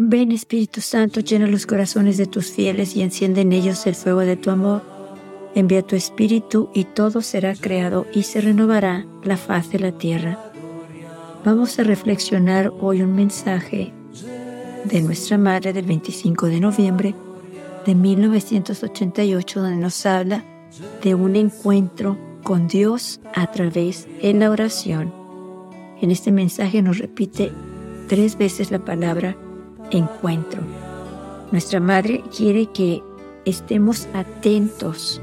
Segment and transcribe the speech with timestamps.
[0.00, 4.20] Ven Espíritu Santo, llena los corazones de tus fieles y enciende en ellos el fuego
[4.20, 4.80] de tu amor.
[5.56, 10.38] Envía tu Espíritu y todo será creado y se renovará la faz de la tierra.
[11.44, 13.92] Vamos a reflexionar hoy un mensaje
[14.84, 17.14] de nuestra Madre del 25 de noviembre
[17.84, 20.44] de 1988 donde nos habla
[21.02, 25.12] de un encuentro con Dios a través de la oración.
[26.00, 27.50] En este mensaje nos repite
[28.06, 29.36] tres veces la palabra
[29.90, 30.60] encuentro.
[31.50, 33.02] Nuestra Madre quiere que
[33.44, 35.20] estemos atentos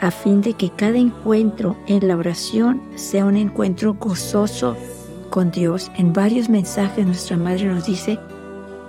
[0.00, 4.76] a fin de que cada encuentro en la oración sea un encuentro gozoso
[5.30, 5.90] con Dios.
[5.96, 8.18] En varios mensajes nuestra Madre nos dice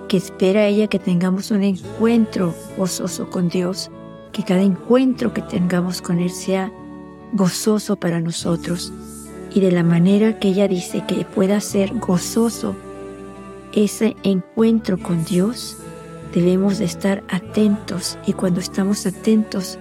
[0.08, 3.92] que espera ella que tengamos un encuentro gozoso con Dios,
[4.32, 6.72] que cada encuentro que tengamos con Él sea
[7.34, 8.92] gozoso para nosotros
[9.54, 12.76] y de la manera que ella dice que pueda ser gozoso
[13.76, 15.78] ese encuentro con Dios,
[16.34, 18.18] debemos de estar atentos.
[18.26, 19.78] Y cuando estamos atentos,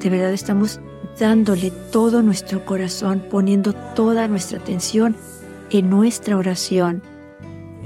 [0.00, 0.80] de verdad estamos
[1.18, 5.16] dándole todo nuestro corazón, poniendo toda nuestra atención
[5.70, 7.02] en nuestra oración,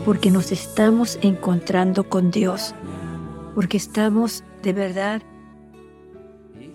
[0.05, 2.75] porque nos estamos encontrando con Dios,
[3.55, 5.23] porque estamos de verdad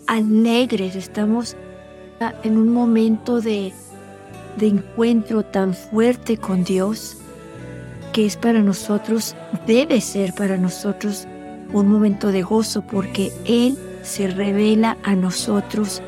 [0.07, 1.55] alegres, estamos
[2.43, 3.73] en un momento de,
[4.57, 7.20] de encuentro tan fuerte con Dios
[8.11, 9.35] que es para nosotros,
[9.67, 11.27] debe ser para nosotros
[11.73, 16.01] un momento de gozo porque Él se revela a nosotros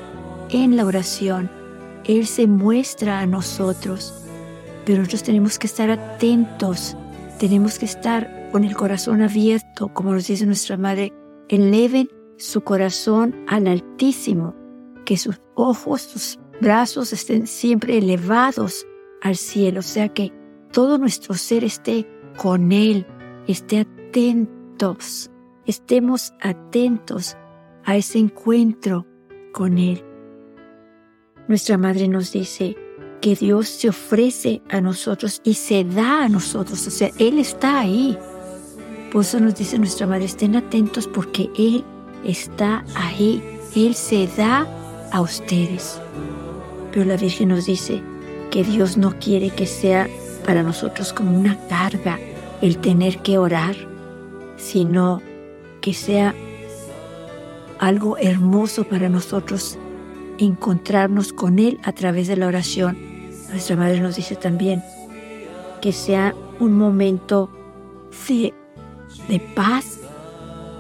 [0.49, 1.49] en la oración.
[2.05, 4.13] Él se muestra a nosotros.
[4.85, 6.97] Pero nosotros tenemos que estar atentos,
[7.39, 11.13] tenemos que estar con el corazón abierto, como nos dice nuestra Madre,
[11.47, 14.53] eleven su corazón al Altísimo,
[15.05, 18.85] que sus ojos, sus brazos estén siempre elevados
[19.21, 20.33] al cielo, o sea que
[20.73, 23.05] todo nuestro ser esté con Él,
[23.47, 25.29] esté atentos,
[25.65, 27.37] estemos atentos
[27.85, 29.05] a ese encuentro
[29.53, 30.03] con Él.
[31.47, 32.75] Nuestra Madre nos dice
[33.21, 37.79] que Dios se ofrece a nosotros y se da a nosotros, o sea, Él está
[37.79, 38.17] ahí.
[39.11, 41.83] Por eso nos dice nuestra Madre, estén atentos porque Él
[42.25, 43.43] está ahí,
[43.75, 44.67] Él se da
[45.11, 46.01] a ustedes.
[46.91, 48.01] Pero la Virgen nos dice
[48.49, 50.09] que Dios no quiere que sea
[50.43, 52.19] para nosotros como una carga
[52.61, 53.75] el tener que orar,
[54.57, 55.21] sino
[55.81, 56.33] que sea
[57.79, 59.77] algo hermoso para nosotros
[60.37, 62.97] encontrarnos con Él a través de la oración.
[63.49, 64.81] Nuestra Madre nos dice también
[65.81, 67.49] que sea un momento
[68.27, 68.53] de,
[69.27, 69.99] de paz,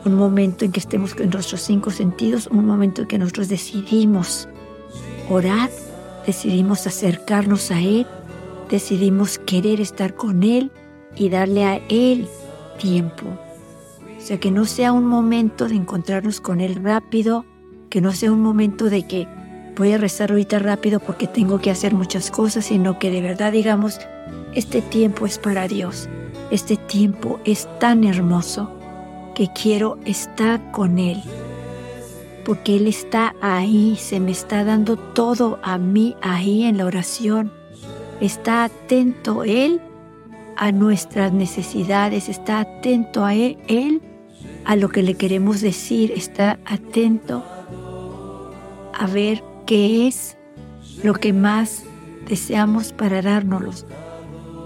[0.05, 4.47] un momento en que estemos con nuestros cinco sentidos, un momento en que nosotros decidimos
[5.29, 5.69] orar,
[6.25, 8.07] decidimos acercarnos a Él
[8.69, 10.71] decidimos querer estar con Él
[11.15, 12.27] y darle a Él
[12.79, 13.25] tiempo.
[14.17, 17.45] O sea, que no sea un momento de encontrarnos con Él rápido,
[17.89, 19.27] que no sea un momento de que
[19.75, 23.51] voy a rezar ahorita rápido porque tengo que hacer muchas cosas, sino que de verdad
[23.51, 23.99] digamos,
[24.53, 26.07] este tiempo es para Dios,
[26.51, 28.71] este tiempo es tan hermoso
[29.35, 31.21] que quiero estar con Él,
[32.45, 37.62] porque Él está ahí, se me está dando todo a mí ahí en la oración
[38.23, 39.81] Está atento Él
[40.55, 44.01] a nuestras necesidades, está atento a él,
[44.65, 47.43] a lo que le queremos decir, está atento
[48.93, 50.37] a ver qué es
[51.03, 51.83] lo que más
[52.27, 53.71] deseamos para dárnoslo.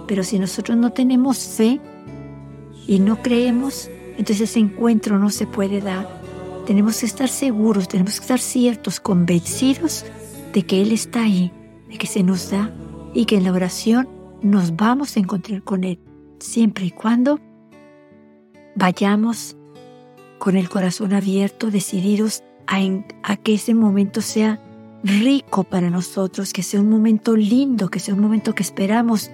[0.08, 1.80] Pero si nosotros no tenemos fe
[2.86, 6.08] y no creemos, entonces ese encuentro no se puede dar.
[6.68, 10.06] Tenemos que estar seguros, tenemos que estar ciertos, convencidos
[10.54, 11.52] de que Él está ahí,
[11.90, 12.72] de que se nos da
[13.14, 14.08] y que en la oración
[14.42, 16.00] nos vamos a encontrar con Él,
[16.40, 17.40] siempre y cuando
[18.76, 19.58] vayamos
[20.38, 24.60] con el corazón abierto, decididos a, que ese momento sea
[25.04, 29.32] rico para nosotros, que sea un momento lindo, que sea un momento que esperamos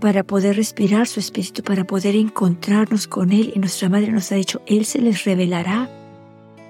[0.00, 3.52] para poder respirar su espíritu, para poder encontrarnos con Él.
[3.54, 5.88] Y nuestra Madre nos ha dicho, Él se les revelará.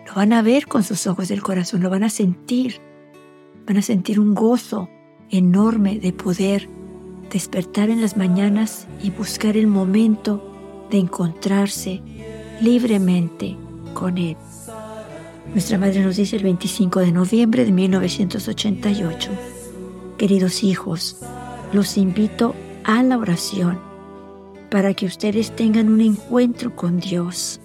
[0.06, 2.80] Lo van a ver con sus ojos del corazón, lo van a sentir.
[3.66, 4.88] Van a sentir un gozo,
[5.32, 6.68] enorme de poder
[7.32, 12.02] despertar en las mañanas y buscar el momento de encontrarse
[12.60, 13.56] libremente
[13.94, 14.36] con Él.
[15.52, 19.30] Nuestra Madre nos dice el 25 de noviembre de 1988,
[20.18, 21.16] queridos hijos,
[21.72, 22.54] los invito
[22.84, 23.78] a la oración
[24.70, 27.60] para que ustedes tengan un encuentro con Dios.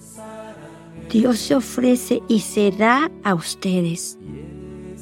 [1.10, 4.18] Dios se ofrece y se da a ustedes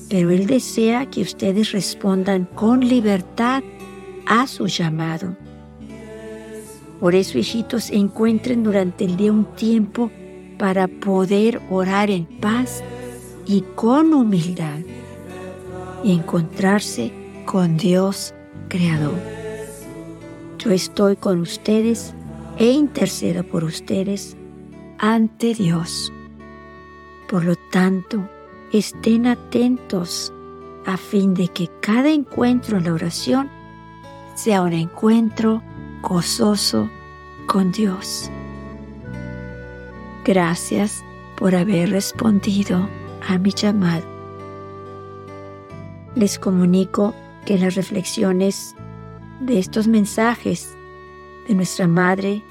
[0.09, 3.63] pero Él desea que ustedes respondan con libertad
[4.27, 5.37] a su llamado.
[7.01, 10.11] Por eso, hijitos, encuentren durante el día un tiempo
[10.59, 12.83] para poder orar en paz
[13.47, 14.81] y con humildad
[16.03, 17.13] y encontrarse
[17.45, 18.35] con Dios
[18.69, 19.19] Creador.
[20.59, 22.15] Yo estoy con ustedes
[22.59, 24.37] e intercedo por ustedes
[24.99, 26.13] ante Dios.
[27.29, 28.29] Por lo tanto,
[28.73, 30.33] estén atentos
[30.87, 33.51] a fin de que cada encuentro en la oración
[34.35, 35.63] sea un encuentro
[36.03, 36.89] gozoso
[37.47, 38.31] con Dios.
[40.25, 41.05] Gracias
[41.37, 42.89] por haber respondido
[43.29, 44.05] a mi llamado.
[46.15, 47.15] Les comunico
[47.45, 48.75] que las reflexiones
[49.41, 50.77] de estos mensajes
[51.47, 52.43] de nuestra Madre,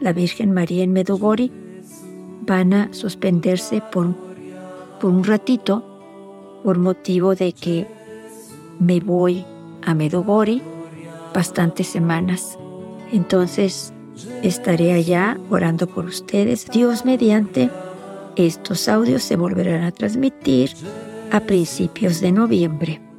[0.00, 1.50] la Virgen María en Medugori,
[2.46, 4.14] van a suspenderse por,
[5.02, 5.82] por un ratito
[6.62, 7.88] por motivo de que
[8.78, 9.44] me voy
[9.84, 10.62] a Medugori
[11.34, 12.56] bastantes semanas.
[13.10, 13.92] Entonces
[14.44, 16.70] estaré allá orando por ustedes.
[16.70, 17.68] Dios mediante,
[18.36, 20.70] estos audios se volverán a transmitir
[21.32, 23.11] a principios de noviembre.